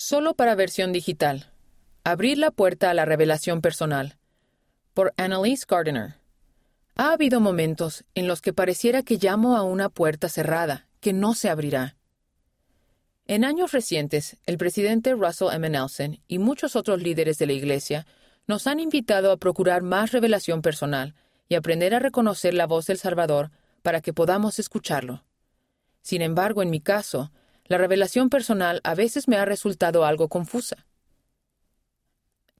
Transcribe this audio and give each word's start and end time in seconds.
Solo 0.00 0.34
para 0.34 0.54
versión 0.54 0.92
digital. 0.92 1.52
Abrir 2.04 2.38
la 2.38 2.52
puerta 2.52 2.88
a 2.88 2.94
la 2.94 3.04
revelación 3.04 3.60
personal. 3.60 4.16
Por 4.94 5.12
Annalise 5.16 5.66
Gardiner. 5.68 6.14
Ha 6.94 7.10
habido 7.12 7.40
momentos 7.40 8.04
en 8.14 8.28
los 8.28 8.40
que 8.40 8.52
pareciera 8.52 9.02
que 9.02 9.16
llamo 9.16 9.56
a 9.56 9.64
una 9.64 9.88
puerta 9.88 10.28
cerrada, 10.28 10.86
que 11.00 11.12
no 11.12 11.34
se 11.34 11.50
abrirá. 11.50 11.96
En 13.26 13.44
años 13.44 13.72
recientes, 13.72 14.36
el 14.46 14.56
presidente 14.56 15.14
Russell 15.14 15.52
M. 15.52 15.68
Nelson 15.68 16.20
y 16.28 16.38
muchos 16.38 16.76
otros 16.76 17.02
líderes 17.02 17.38
de 17.38 17.46
la 17.46 17.54
Iglesia 17.54 18.06
nos 18.46 18.68
han 18.68 18.78
invitado 18.78 19.32
a 19.32 19.36
procurar 19.36 19.82
más 19.82 20.12
revelación 20.12 20.62
personal 20.62 21.16
y 21.48 21.56
aprender 21.56 21.92
a 21.92 21.98
reconocer 21.98 22.54
la 22.54 22.68
voz 22.68 22.86
del 22.86 22.98
Salvador 22.98 23.50
para 23.82 24.00
que 24.00 24.12
podamos 24.12 24.60
escucharlo. 24.60 25.24
Sin 26.02 26.22
embargo, 26.22 26.62
en 26.62 26.70
mi 26.70 26.80
caso, 26.80 27.32
la 27.68 27.78
revelación 27.78 28.30
personal 28.30 28.80
a 28.82 28.94
veces 28.94 29.28
me 29.28 29.36
ha 29.36 29.44
resultado 29.44 30.04
algo 30.04 30.28
confusa. 30.28 30.86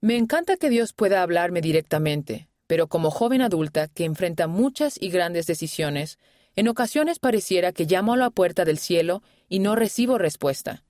Me 0.00 0.16
encanta 0.16 0.56
que 0.56 0.70
Dios 0.70 0.92
pueda 0.92 1.22
hablarme 1.22 1.60
directamente, 1.60 2.48
pero 2.66 2.86
como 2.86 3.10
joven 3.10 3.42
adulta 3.42 3.88
que 3.88 4.04
enfrenta 4.04 4.46
muchas 4.46 5.00
y 5.00 5.10
grandes 5.10 5.46
decisiones, 5.46 6.18
en 6.54 6.68
ocasiones 6.68 7.18
pareciera 7.18 7.72
que 7.72 7.86
llamo 7.86 8.12
a 8.12 8.16
la 8.16 8.30
puerta 8.30 8.64
del 8.64 8.78
cielo 8.78 9.22
y 9.48 9.58
no 9.58 9.74
recibo 9.74 10.18
respuesta. 10.18 10.84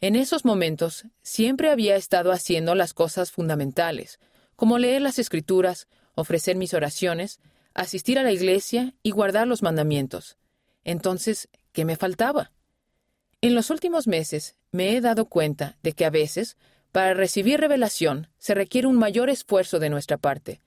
En 0.00 0.16
esos 0.16 0.44
momentos 0.44 1.06
siempre 1.22 1.70
había 1.70 1.96
estado 1.96 2.32
haciendo 2.32 2.74
las 2.74 2.94
cosas 2.94 3.30
fundamentales, 3.30 4.18
como 4.56 4.78
leer 4.78 5.02
las 5.02 5.18
escrituras, 5.18 5.86
ofrecer 6.14 6.56
mis 6.56 6.74
oraciones, 6.74 7.40
asistir 7.74 8.18
a 8.18 8.22
la 8.22 8.32
iglesia 8.32 8.94
y 9.02 9.10
guardar 9.10 9.46
los 9.46 9.62
mandamientos. 9.62 10.38
Entonces, 10.84 11.48
¿qué 11.72 11.84
me 11.84 11.96
faltaba? 11.96 12.52
En 13.46 13.54
los 13.54 13.70
últimos 13.70 14.08
meses 14.08 14.56
me 14.72 14.96
he 14.96 15.00
dado 15.00 15.26
cuenta 15.26 15.78
de 15.80 15.92
que 15.92 16.04
a 16.04 16.10
veces, 16.10 16.56
para 16.90 17.14
recibir 17.14 17.60
revelación, 17.60 18.26
se 18.38 18.56
requiere 18.56 18.88
un 18.88 18.98
mayor 18.98 19.30
esfuerzo 19.30 19.78
de 19.78 19.88
nuestra 19.88 20.16
parte. 20.16 20.62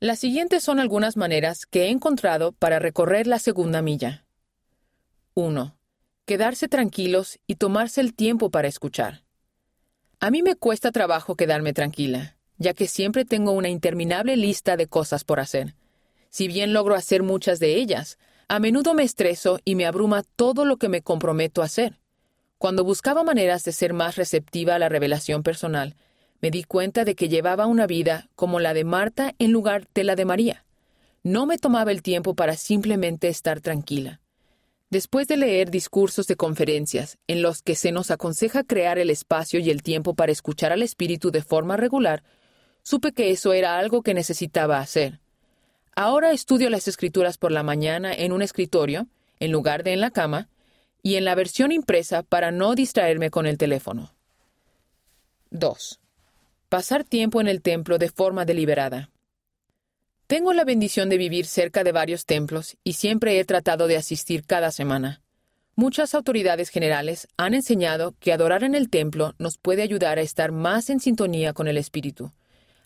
Las 0.00 0.20
siguientes 0.20 0.64
son 0.64 0.80
algunas 0.80 1.18
maneras 1.18 1.66
que 1.66 1.82
he 1.82 1.90
encontrado 1.90 2.52
para 2.52 2.78
recorrer 2.78 3.26
la 3.26 3.38
segunda 3.38 3.82
milla. 3.82 4.24
1. 5.34 5.76
Quedarse 6.24 6.66
tranquilos 6.66 7.40
y 7.46 7.56
tomarse 7.56 8.00
el 8.00 8.14
tiempo 8.14 8.50
para 8.50 8.68
escuchar. 8.68 9.22
A 10.18 10.30
mí 10.30 10.42
me 10.42 10.56
cuesta 10.56 10.92
trabajo 10.92 11.36
quedarme 11.36 11.74
tranquila, 11.74 12.38
ya 12.56 12.72
que 12.72 12.86
siempre 12.86 13.26
tengo 13.26 13.52
una 13.52 13.68
interminable 13.68 14.38
lista 14.38 14.78
de 14.78 14.86
cosas 14.86 15.24
por 15.24 15.40
hacer. 15.40 15.74
Si 16.30 16.48
bien 16.48 16.72
logro 16.72 16.94
hacer 16.94 17.22
muchas 17.22 17.58
de 17.60 17.74
ellas, 17.74 18.16
a 18.48 18.60
menudo 18.60 18.94
me 18.94 19.02
estreso 19.02 19.58
y 19.66 19.74
me 19.74 19.84
abruma 19.84 20.22
todo 20.36 20.64
lo 20.64 20.78
que 20.78 20.88
me 20.88 21.02
comprometo 21.02 21.60
a 21.60 21.66
hacer. 21.66 22.00
Cuando 22.64 22.82
buscaba 22.82 23.24
maneras 23.24 23.62
de 23.64 23.72
ser 23.72 23.92
más 23.92 24.16
receptiva 24.16 24.74
a 24.74 24.78
la 24.78 24.88
revelación 24.88 25.42
personal, 25.42 25.96
me 26.40 26.50
di 26.50 26.64
cuenta 26.64 27.04
de 27.04 27.14
que 27.14 27.28
llevaba 27.28 27.66
una 27.66 27.86
vida 27.86 28.30
como 28.36 28.58
la 28.58 28.72
de 28.72 28.84
Marta 28.84 29.34
en 29.38 29.52
lugar 29.52 29.86
de 29.92 30.02
la 30.02 30.16
de 30.16 30.24
María. 30.24 30.64
No 31.22 31.44
me 31.44 31.58
tomaba 31.58 31.90
el 31.92 32.00
tiempo 32.00 32.32
para 32.32 32.56
simplemente 32.56 33.28
estar 33.28 33.60
tranquila. 33.60 34.22
Después 34.88 35.28
de 35.28 35.36
leer 35.36 35.70
discursos 35.70 36.26
de 36.26 36.36
conferencias 36.36 37.18
en 37.26 37.42
los 37.42 37.60
que 37.60 37.74
se 37.74 37.92
nos 37.92 38.10
aconseja 38.10 38.64
crear 38.64 38.98
el 38.98 39.10
espacio 39.10 39.60
y 39.60 39.68
el 39.68 39.82
tiempo 39.82 40.14
para 40.14 40.32
escuchar 40.32 40.72
al 40.72 40.80
Espíritu 40.80 41.30
de 41.30 41.42
forma 41.42 41.76
regular, 41.76 42.22
supe 42.82 43.12
que 43.12 43.30
eso 43.30 43.52
era 43.52 43.78
algo 43.78 44.00
que 44.00 44.14
necesitaba 44.14 44.78
hacer. 44.78 45.20
Ahora 45.94 46.32
estudio 46.32 46.70
las 46.70 46.88
escrituras 46.88 47.36
por 47.36 47.52
la 47.52 47.62
mañana 47.62 48.14
en 48.14 48.32
un 48.32 48.40
escritorio, 48.40 49.06
en 49.38 49.52
lugar 49.52 49.82
de 49.82 49.92
en 49.92 50.00
la 50.00 50.10
cama, 50.10 50.48
y 51.04 51.16
en 51.16 51.26
la 51.26 51.34
versión 51.34 51.70
impresa 51.70 52.22
para 52.22 52.50
no 52.50 52.74
distraerme 52.74 53.30
con 53.30 53.46
el 53.46 53.58
teléfono. 53.58 54.14
2. 55.50 56.00
Pasar 56.70 57.04
tiempo 57.04 57.42
en 57.42 57.46
el 57.46 57.60
templo 57.60 57.98
de 57.98 58.08
forma 58.08 58.46
deliberada. 58.46 59.10
Tengo 60.26 60.54
la 60.54 60.64
bendición 60.64 61.10
de 61.10 61.18
vivir 61.18 61.44
cerca 61.44 61.84
de 61.84 61.92
varios 61.92 62.24
templos 62.24 62.78
y 62.82 62.94
siempre 62.94 63.38
he 63.38 63.44
tratado 63.44 63.86
de 63.86 63.98
asistir 63.98 64.46
cada 64.46 64.72
semana. 64.72 65.20
Muchas 65.76 66.14
autoridades 66.14 66.70
generales 66.70 67.28
han 67.36 67.52
enseñado 67.52 68.14
que 68.18 68.32
adorar 68.32 68.64
en 68.64 68.74
el 68.74 68.88
templo 68.88 69.34
nos 69.38 69.58
puede 69.58 69.82
ayudar 69.82 70.18
a 70.18 70.22
estar 70.22 70.52
más 70.52 70.88
en 70.88 71.00
sintonía 71.00 71.52
con 71.52 71.68
el 71.68 71.76
Espíritu. 71.76 72.32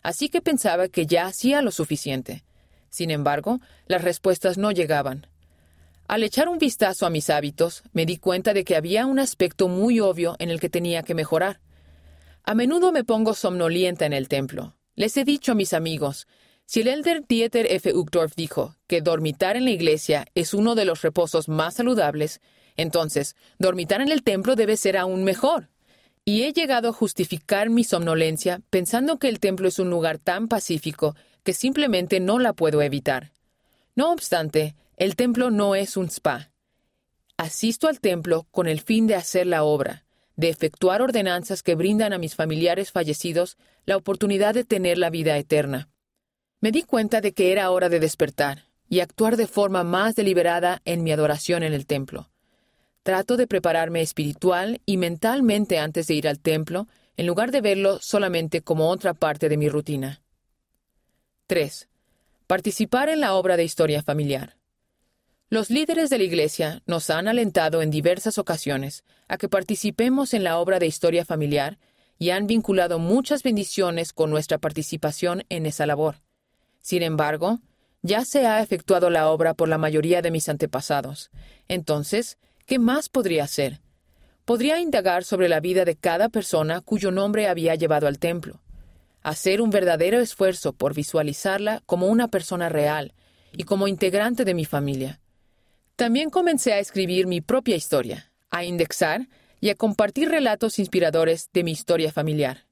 Así 0.03 0.27
que 0.27 0.41
pensaba 0.41 0.89
que 0.89 1.05
ya 1.05 1.25
hacía 1.25 1.61
lo 1.61 1.71
suficiente. 1.71 2.43
Sin 2.89 3.11
embargo, 3.11 3.61
las 3.87 4.03
respuestas 4.03 4.57
no 4.57 4.71
llegaban. 4.71 5.25
Al 6.09 6.23
echar 6.23 6.49
un 6.49 6.57
vistazo 6.57 7.05
a 7.05 7.11
mis 7.11 7.29
hábitos, 7.29 7.83
me 7.93 8.07
di 8.07 8.17
cuenta 8.17 8.55
de 8.55 8.63
que 8.63 8.75
había 8.75 9.05
un 9.05 9.19
aspecto 9.19 9.67
muy 9.67 9.99
obvio 9.99 10.35
en 10.39 10.49
el 10.49 10.59
que 10.59 10.67
tenía 10.67 11.03
que 11.03 11.13
mejorar. 11.13 11.59
A 12.43 12.55
menudo 12.55 12.91
me 12.91 13.03
pongo 13.03 13.35
somnolienta 13.35 14.07
en 14.07 14.13
el 14.13 14.27
templo. 14.27 14.75
Les 14.95 15.15
he 15.17 15.23
dicho 15.23 15.51
a 15.51 15.55
mis 15.55 15.71
amigos, 15.71 16.25
si 16.65 16.81
el 16.81 16.87
elder 16.87 17.27
Dieter 17.27 17.67
F. 17.71 17.93
Uchtdorf 17.93 18.33
dijo 18.35 18.75
que 18.87 19.01
dormitar 19.01 19.55
en 19.55 19.65
la 19.65 19.69
iglesia 19.69 20.25
es 20.33 20.55
uno 20.55 20.73
de 20.73 20.85
los 20.85 21.03
reposos 21.03 21.47
más 21.47 21.75
saludables, 21.75 22.41
entonces 22.75 23.35
dormitar 23.59 24.01
en 24.01 24.11
el 24.11 24.23
templo 24.23 24.55
debe 24.55 24.77
ser 24.77 24.97
aún 24.97 25.23
mejor. 25.23 25.69
Y 26.25 26.41
he 26.41 26.53
llegado 26.53 26.89
a 26.89 26.93
justificar 26.93 27.69
mi 27.69 27.83
somnolencia 27.83 28.61
pensando 28.71 29.19
que 29.19 29.29
el 29.29 29.39
templo 29.39 29.67
es 29.67 29.77
un 29.77 29.91
lugar 29.91 30.17
tan 30.17 30.47
pacífico 30.47 31.15
que 31.43 31.53
simplemente 31.53 32.19
no 32.19 32.39
la 32.39 32.53
puedo 32.53 32.81
evitar. 32.81 33.31
No 33.95 34.11
obstante, 34.11 34.75
el 34.99 35.15
templo 35.15 35.49
no 35.49 35.75
es 35.75 35.95
un 35.95 36.09
spa. 36.09 36.51
Asisto 37.37 37.87
al 37.87 38.01
templo 38.01 38.47
con 38.51 38.67
el 38.67 38.81
fin 38.81 39.07
de 39.07 39.15
hacer 39.15 39.47
la 39.47 39.63
obra, 39.63 40.03
de 40.35 40.49
efectuar 40.49 41.01
ordenanzas 41.01 41.63
que 41.63 41.75
brindan 41.75 42.11
a 42.11 42.17
mis 42.17 42.35
familiares 42.35 42.91
fallecidos 42.91 43.57
la 43.85 43.95
oportunidad 43.95 44.53
de 44.53 44.65
tener 44.65 44.97
la 44.97 45.09
vida 45.09 45.37
eterna. 45.37 45.87
Me 46.59 46.73
di 46.73 46.83
cuenta 46.83 47.21
de 47.21 47.33
que 47.33 47.53
era 47.53 47.71
hora 47.71 47.87
de 47.87 48.01
despertar 48.01 48.65
y 48.89 48.99
actuar 48.99 49.37
de 49.37 49.47
forma 49.47 49.85
más 49.85 50.15
deliberada 50.15 50.81
en 50.83 51.01
mi 51.03 51.13
adoración 51.13 51.63
en 51.63 51.71
el 51.71 51.85
templo. 51.85 52.29
Trato 53.01 53.37
de 53.37 53.47
prepararme 53.47 54.01
espiritual 54.01 54.81
y 54.85 54.97
mentalmente 54.97 55.79
antes 55.79 56.07
de 56.07 56.15
ir 56.15 56.27
al 56.27 56.41
templo, 56.41 56.89
en 57.15 57.25
lugar 57.25 57.51
de 57.51 57.61
verlo 57.61 57.99
solamente 58.01 58.61
como 58.61 58.89
otra 58.89 59.13
parte 59.13 59.47
de 59.47 59.55
mi 59.55 59.69
rutina. 59.69 60.21
3. 61.47 61.87
Participar 62.47 63.07
en 63.07 63.21
la 63.21 63.35
obra 63.35 63.55
de 63.55 63.63
historia 63.63 64.03
familiar. 64.03 64.58
Los 65.51 65.71
líderes 65.71 66.11
de 66.11 66.19
la 66.19 66.25
Iglesia 66.25 66.83
nos 66.85 67.09
han 67.09 67.27
alentado 67.27 67.81
en 67.81 67.89
diversas 67.89 68.37
ocasiones 68.37 69.03
a 69.27 69.39
que 69.39 69.49
participemos 69.49 70.35
en 70.35 70.43
la 70.43 70.59
obra 70.59 70.77
de 70.77 70.85
historia 70.85 71.25
familiar 71.25 71.79
y 72.19 72.29
han 72.29 72.45
vinculado 72.45 72.99
muchas 72.99 73.41
bendiciones 73.41 74.13
con 74.13 74.29
nuestra 74.29 74.59
participación 74.59 75.45
en 75.49 75.65
esa 75.65 75.87
labor. 75.87 76.17
Sin 76.81 77.01
embargo, 77.01 77.57
ya 78.03 78.25
se 78.25 78.45
ha 78.45 78.61
efectuado 78.61 79.09
la 79.09 79.27
obra 79.31 79.55
por 79.55 79.69
la 79.69 79.79
mayoría 79.79 80.21
de 80.21 80.29
mis 80.29 80.49
antepasados. 80.49 81.31
Entonces, 81.67 82.37
¿qué 82.67 82.77
más 82.77 83.09
podría 83.09 83.45
hacer? 83.45 83.81
Podría 84.45 84.79
indagar 84.79 85.23
sobre 85.23 85.49
la 85.49 85.61
vida 85.61 85.83
de 85.83 85.95
cada 85.95 86.29
persona 86.29 86.81
cuyo 86.81 87.09
nombre 87.09 87.47
había 87.47 87.73
llevado 87.73 88.05
al 88.05 88.19
templo, 88.19 88.61
hacer 89.23 89.61
un 89.61 89.71
verdadero 89.71 90.19
esfuerzo 90.19 90.73
por 90.73 90.93
visualizarla 90.93 91.81
como 91.87 92.05
una 92.05 92.27
persona 92.27 92.69
real 92.69 93.15
y 93.51 93.63
como 93.63 93.87
integrante 93.87 94.45
de 94.45 94.53
mi 94.53 94.65
familia 94.65 95.19
también 95.99 96.29
comencé 96.29 96.71
a 96.71 96.79
escribir 96.79 97.27
mi 97.27 97.41
propia 97.41 97.75
historia, 97.75 98.31
a 98.49 98.63
indexar 98.63 99.27
y 99.59 99.69
a 99.69 99.75
compartir 99.75 100.29
relatos 100.29 100.79
inspiradores 100.79 101.49
de 101.51 101.65
mi 101.65 101.71
historia 101.71 102.09
familiar. 102.13 102.67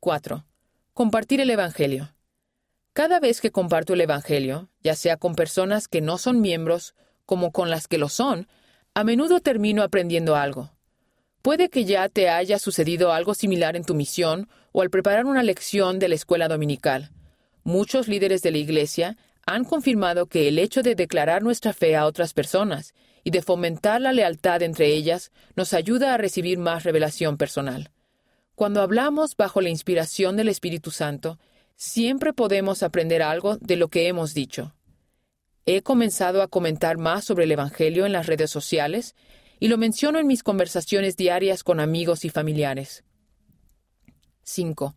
4. 0.00 0.44
Compartir 0.92 1.40
el 1.40 1.48
Evangelio. 1.48 2.14
Cada 2.92 3.18
vez 3.18 3.40
que 3.40 3.50
comparto 3.50 3.94
el 3.94 4.02
Evangelio, 4.02 4.68
ya 4.82 4.94
sea 4.94 5.16
con 5.16 5.34
personas 5.34 5.88
que 5.88 6.02
no 6.02 6.18
son 6.18 6.42
miembros 6.42 6.94
como 7.24 7.50
con 7.50 7.70
las 7.70 7.88
que 7.88 7.96
lo 7.96 8.10
son, 8.10 8.46
a 8.92 9.02
menudo 9.02 9.40
termino 9.40 9.82
aprendiendo 9.82 10.36
algo. 10.36 10.72
Puede 11.40 11.70
que 11.70 11.86
ya 11.86 12.10
te 12.10 12.28
haya 12.28 12.58
sucedido 12.58 13.10
algo 13.14 13.32
similar 13.32 13.74
en 13.74 13.84
tu 13.84 13.94
misión 13.94 14.50
o 14.72 14.82
al 14.82 14.90
preparar 14.90 15.24
una 15.24 15.42
lección 15.42 15.98
de 15.98 16.08
la 16.08 16.16
escuela 16.16 16.46
dominical. 16.46 17.10
Muchos 17.64 18.06
líderes 18.06 18.42
de 18.42 18.50
la 18.50 18.58
Iglesia 18.58 19.16
han 19.46 19.64
confirmado 19.64 20.26
que 20.26 20.48
el 20.48 20.58
hecho 20.58 20.82
de 20.82 20.96
declarar 20.96 21.42
nuestra 21.42 21.72
fe 21.72 21.94
a 21.94 22.04
otras 22.04 22.34
personas 22.34 22.94
y 23.22 23.30
de 23.30 23.42
fomentar 23.42 24.00
la 24.00 24.12
lealtad 24.12 24.62
entre 24.62 24.88
ellas 24.88 25.30
nos 25.54 25.72
ayuda 25.72 26.12
a 26.12 26.18
recibir 26.18 26.58
más 26.58 26.82
revelación 26.82 27.36
personal. 27.36 27.92
Cuando 28.56 28.82
hablamos 28.82 29.36
bajo 29.36 29.60
la 29.60 29.68
inspiración 29.68 30.36
del 30.36 30.48
Espíritu 30.48 30.90
Santo, 30.90 31.38
siempre 31.76 32.32
podemos 32.32 32.82
aprender 32.82 33.22
algo 33.22 33.56
de 33.58 33.76
lo 33.76 33.88
que 33.88 34.08
hemos 34.08 34.34
dicho. 34.34 34.74
He 35.64 35.82
comenzado 35.82 36.42
a 36.42 36.48
comentar 36.48 36.98
más 36.98 37.24
sobre 37.24 37.44
el 37.44 37.52
Evangelio 37.52 38.04
en 38.04 38.12
las 38.12 38.26
redes 38.26 38.50
sociales 38.50 39.14
y 39.60 39.68
lo 39.68 39.78
menciono 39.78 40.18
en 40.18 40.26
mis 40.26 40.42
conversaciones 40.42 41.16
diarias 41.16 41.62
con 41.62 41.78
amigos 41.80 42.24
y 42.24 42.30
familiares. 42.30 43.04
5. 44.42 44.96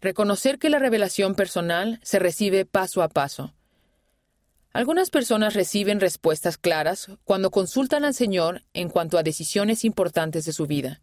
Reconocer 0.00 0.58
que 0.58 0.70
la 0.70 0.78
revelación 0.78 1.34
personal 1.34 2.00
se 2.02 2.18
recibe 2.18 2.64
paso 2.64 3.02
a 3.02 3.08
paso. 3.08 3.54
Algunas 4.72 5.10
personas 5.10 5.54
reciben 5.54 5.98
respuestas 5.98 6.56
claras 6.56 7.08
cuando 7.24 7.50
consultan 7.50 8.04
al 8.04 8.14
Señor 8.14 8.62
en 8.72 8.88
cuanto 8.88 9.18
a 9.18 9.24
decisiones 9.24 9.84
importantes 9.84 10.44
de 10.44 10.52
su 10.52 10.66
vida. 10.66 11.00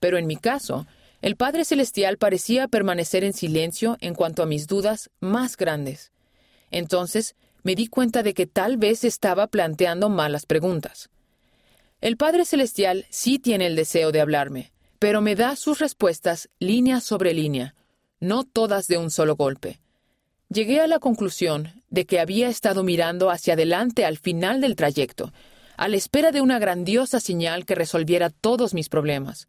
Pero 0.00 0.16
en 0.16 0.26
mi 0.26 0.36
caso, 0.36 0.86
el 1.20 1.36
Padre 1.36 1.64
Celestial 1.64 2.16
parecía 2.16 2.68
permanecer 2.68 3.22
en 3.22 3.34
silencio 3.34 3.98
en 4.00 4.14
cuanto 4.14 4.42
a 4.42 4.46
mis 4.46 4.66
dudas 4.66 5.10
más 5.20 5.56
grandes. 5.56 6.10
Entonces 6.70 7.36
me 7.62 7.74
di 7.74 7.86
cuenta 7.86 8.22
de 8.22 8.34
que 8.34 8.46
tal 8.46 8.78
vez 8.78 9.04
estaba 9.04 9.46
planteando 9.46 10.08
malas 10.08 10.46
preguntas. 10.46 11.10
El 12.00 12.16
Padre 12.16 12.44
Celestial 12.44 13.06
sí 13.10 13.38
tiene 13.38 13.66
el 13.66 13.76
deseo 13.76 14.10
de 14.10 14.20
hablarme, 14.20 14.72
pero 14.98 15.20
me 15.20 15.36
da 15.36 15.54
sus 15.54 15.78
respuestas 15.78 16.48
línea 16.58 17.00
sobre 17.00 17.34
línea, 17.34 17.76
no 18.20 18.42
todas 18.44 18.88
de 18.88 18.98
un 18.98 19.10
solo 19.10 19.36
golpe. 19.36 19.80
Llegué 20.48 20.80
a 20.80 20.86
la 20.86 20.98
conclusión 20.98 21.81
de 21.92 22.06
que 22.06 22.18
había 22.18 22.48
estado 22.48 22.82
mirando 22.82 23.30
hacia 23.30 23.52
adelante 23.52 24.06
al 24.06 24.16
final 24.16 24.62
del 24.62 24.76
trayecto, 24.76 25.30
a 25.76 25.88
la 25.88 25.96
espera 25.96 26.32
de 26.32 26.40
una 26.40 26.58
grandiosa 26.58 27.20
señal 27.20 27.66
que 27.66 27.74
resolviera 27.74 28.30
todos 28.30 28.72
mis 28.72 28.88
problemas, 28.88 29.46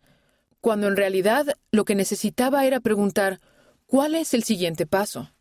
cuando 0.59 0.87
en 0.87 0.97
realidad 0.97 1.57
lo 1.71 1.85
que 1.85 1.95
necesitaba 1.95 2.65
era 2.65 2.81
preguntar 2.81 3.39
¿cuál 3.87 4.13
es 4.13 4.33
el 4.33 4.43
siguiente 4.43 4.85
paso? 4.85 5.31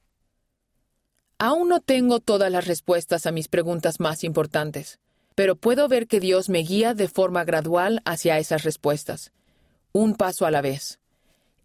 Aún 1.38 1.68
no 1.68 1.80
tengo 1.80 2.20
todas 2.20 2.52
las 2.52 2.68
respuestas 2.68 3.26
a 3.26 3.32
mis 3.32 3.48
preguntas 3.48 3.98
más 3.98 4.22
importantes, 4.22 5.00
pero 5.34 5.56
puedo 5.56 5.88
ver 5.88 6.06
que 6.06 6.20
Dios 6.20 6.48
me 6.48 6.60
guía 6.60 6.94
de 6.94 7.08
forma 7.08 7.42
gradual 7.42 8.00
hacia 8.04 8.38
esas 8.38 8.62
respuestas, 8.62 9.32
un 9.90 10.14
paso 10.14 10.46
a 10.46 10.52
la 10.52 10.60
vez. 10.60 11.00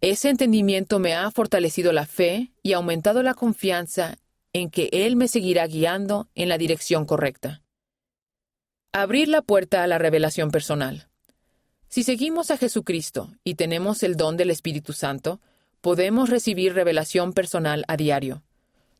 Ese 0.00 0.30
entendimiento 0.30 0.98
me 0.98 1.14
ha 1.14 1.30
fortalecido 1.30 1.92
la 1.92 2.06
fe 2.06 2.50
y 2.64 2.72
aumentado 2.72 3.22
la 3.22 3.34
confianza 3.34 4.18
en 4.58 4.70
que 4.70 4.88
Él 4.92 5.16
me 5.16 5.28
seguirá 5.28 5.66
guiando 5.66 6.28
en 6.34 6.48
la 6.48 6.58
dirección 6.58 7.04
correcta. 7.04 7.62
Abrir 8.92 9.28
la 9.28 9.42
puerta 9.42 9.82
a 9.82 9.86
la 9.86 9.98
revelación 9.98 10.50
personal. 10.50 11.08
Si 11.88 12.02
seguimos 12.02 12.50
a 12.50 12.56
Jesucristo 12.56 13.32
y 13.44 13.54
tenemos 13.54 14.02
el 14.02 14.16
don 14.16 14.36
del 14.36 14.50
Espíritu 14.50 14.92
Santo, 14.92 15.40
podemos 15.80 16.28
recibir 16.28 16.74
revelación 16.74 17.32
personal 17.32 17.84
a 17.88 17.96
diario. 17.96 18.42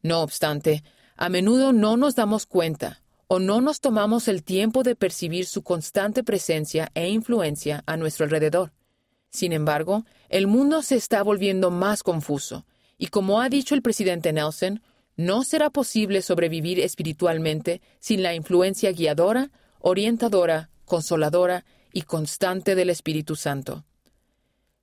No 0.02 0.20
obstante, 0.22 0.84
a 1.16 1.28
menudo 1.28 1.72
no 1.72 1.96
nos 1.96 2.14
damos 2.14 2.46
cuenta 2.46 3.02
o 3.26 3.40
no 3.40 3.60
nos 3.60 3.80
tomamos 3.80 4.28
el 4.28 4.42
tiempo 4.42 4.82
de 4.82 4.96
percibir 4.96 5.44
su 5.44 5.62
constante 5.62 6.22
presencia 6.24 6.90
e 6.94 7.08
influencia 7.08 7.82
a 7.86 7.96
nuestro 7.96 8.24
alrededor. 8.24 8.72
Sin 9.30 9.52
embargo, 9.52 10.06
el 10.30 10.46
mundo 10.46 10.80
se 10.82 10.96
está 10.96 11.22
volviendo 11.22 11.70
más 11.70 12.02
confuso, 12.02 12.64
y 12.96 13.08
como 13.08 13.42
ha 13.42 13.50
dicho 13.50 13.74
el 13.74 13.82
presidente 13.82 14.32
Nelson, 14.32 14.80
no 15.18 15.42
será 15.42 15.68
posible 15.68 16.22
sobrevivir 16.22 16.78
espiritualmente 16.78 17.82
sin 17.98 18.22
la 18.22 18.34
influencia 18.34 18.92
guiadora, 18.92 19.50
orientadora, 19.80 20.70
consoladora 20.84 21.64
y 21.92 22.02
constante 22.02 22.76
del 22.76 22.88
Espíritu 22.88 23.34
Santo. 23.34 23.84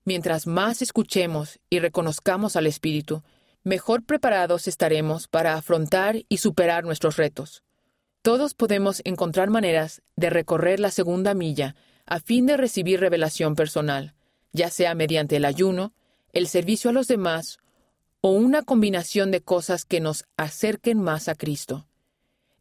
Mientras 0.03 0.45
más 0.45 0.81
escuchemos 0.81 1.59
y 1.69 1.79
reconozcamos 1.79 2.57
al 2.57 2.67
Espíritu, 2.67 3.23
mejor 3.63 4.03
preparados 4.03 4.67
estaremos 4.67 5.29
para 5.29 5.53
afrontar 5.53 6.17
y 6.27 6.37
superar 6.37 6.83
nuestros 6.83 7.15
retos. 7.15 7.63
Todos 8.21 8.55
podemos 8.55 9.01
encontrar 9.05 9.49
maneras 9.49 10.01
de 10.17 10.29
recorrer 10.29 10.81
la 10.81 10.91
segunda 10.91 11.33
milla 11.33 11.77
a 12.05 12.19
fin 12.19 12.45
de 12.45 12.57
recibir 12.57 12.99
revelación 12.99 13.55
personal, 13.55 14.15
ya 14.51 14.69
sea 14.69 14.95
mediante 14.95 15.37
el 15.37 15.45
ayuno, 15.45 15.93
el 16.33 16.47
servicio 16.47 16.89
a 16.89 16.93
los 16.93 17.07
demás 17.07 17.57
o 18.25 18.31
una 18.31 18.63
combinación 18.63 19.29
de 19.29 19.43
cosas 19.43 19.85
que 19.85 19.99
nos 19.99 20.25
acerquen 20.35 20.99
más 20.99 21.27
a 21.27 21.35
Cristo. 21.35 21.85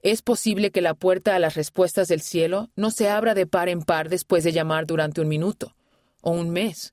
Es 0.03 0.21
posible 0.21 0.71
que 0.71 0.83
la 0.83 0.93
puerta 0.93 1.35
a 1.35 1.39
las 1.39 1.55
respuestas 1.55 2.09
del 2.09 2.21
cielo 2.21 2.69
no 2.77 2.91
se 2.91 3.09
abra 3.09 3.33
de 3.33 3.47
par 3.47 3.71
en 3.71 3.81
par 3.81 4.11
después 4.11 4.45
de 4.45 4.53
llamar 4.53 4.85
durante 4.85 5.23
un 5.23 5.29
minuto 5.29 5.75
o 6.21 6.33
un 6.33 6.51
mes, 6.51 6.93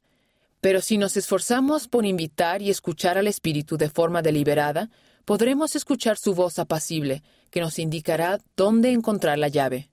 pero 0.61 0.79
si 0.79 0.97
nos 0.97 1.17
esforzamos 1.17 1.89
por 1.89 2.05
invitar 2.05 2.61
y 2.61 2.69
escuchar 2.69 3.17
al 3.17 3.27
Espíritu 3.27 3.75
de 3.75 3.89
forma 3.89 4.21
deliberada, 4.21 4.89
podremos 5.25 5.75
escuchar 5.75 6.17
su 6.17 6.33
voz 6.33 6.57
apacible, 6.57 7.23
que 7.49 7.59
nos 7.59 7.77
indicará 7.77 8.39
dónde 8.55 8.93
encontrar 8.93 9.37
la 9.37 9.49
llave. 9.49 9.90